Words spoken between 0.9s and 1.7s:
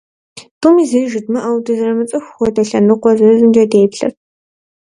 жыдмыӏэу,